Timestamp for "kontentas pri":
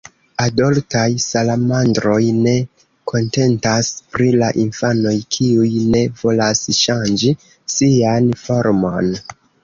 3.11-4.29